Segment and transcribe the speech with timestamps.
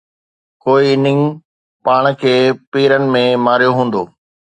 [0.63, 1.21] ڪوئي اننگ
[1.85, 2.33] پاڻ کي
[2.71, 4.01] پيرن ۾ ماريو هوندو